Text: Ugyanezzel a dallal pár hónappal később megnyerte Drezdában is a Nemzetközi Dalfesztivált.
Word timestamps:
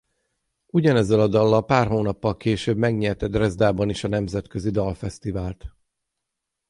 Ugyanezzel 0.67 1.19
a 1.19 1.27
dallal 1.27 1.65
pár 1.65 1.87
hónappal 1.87 2.37
később 2.37 2.77
megnyerte 2.77 3.27
Drezdában 3.27 3.89
is 3.89 4.03
a 4.03 4.07
Nemzetközi 4.07 4.69
Dalfesztivált. 4.71 5.65